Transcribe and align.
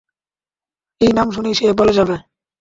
এই 1.01 1.11
নাম 1.13 1.27
শুনেই 1.31 1.55
সে 1.55 1.65
গলে 1.73 1.93
যাবে। 1.93 2.15